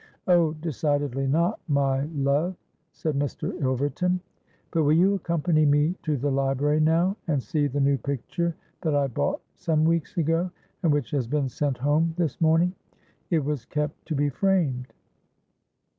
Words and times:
'—'Oh! 0.27 0.53
decidedly 0.53 1.27
not, 1.27 1.59
my 1.67 2.05
love,' 2.05 2.55
said 2.91 3.13
Mr. 3.13 3.53
Ilverton. 3.61 4.19
'But 4.71 4.81
will 4.81 4.93
you 4.93 5.13
accompany 5.13 5.63
me 5.63 5.93
to 6.01 6.17
the 6.17 6.31
library 6.31 6.79
now, 6.79 7.15
and 7.27 7.43
see 7.43 7.67
the 7.67 7.79
new 7.79 7.99
picture 7.99 8.55
that 8.81 8.95
I 8.95 9.05
bought 9.05 9.41
some 9.53 9.83
weeks 9.85 10.17
ago, 10.17 10.49
and 10.81 10.91
which 10.91 11.11
has 11.11 11.27
been 11.27 11.49
sent 11.49 11.77
home 11.77 12.15
this 12.17 12.41
morning? 12.41 12.73
It 13.29 13.45
was 13.45 13.65
kept 13.65 14.07
to 14.07 14.15
be 14.15 14.29
framed.' 14.29 14.91